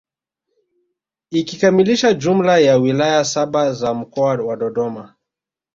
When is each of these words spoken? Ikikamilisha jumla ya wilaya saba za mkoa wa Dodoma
Ikikamilisha 1.31 2.13
jumla 2.13 2.57
ya 2.57 2.77
wilaya 2.77 3.25
saba 3.25 3.73
za 3.73 3.93
mkoa 3.93 4.35
wa 4.35 4.57
Dodoma 4.57 5.15